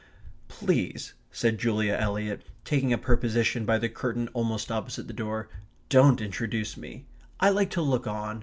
[0.47, 5.47] "Please," said Julia Eliot, taking up her position by the curtain almost opposite the door,
[5.89, 7.05] "don't introduce me.
[7.39, 8.39] I like to look on.